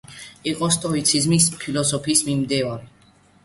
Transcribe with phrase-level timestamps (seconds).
[0.51, 2.95] იყო სტოიციზმის ფილოსოფიის მიმდევარი.